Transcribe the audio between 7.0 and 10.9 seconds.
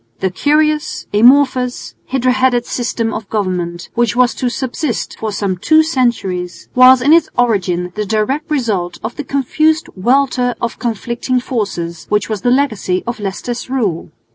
in its origin the direct result of the confused welter of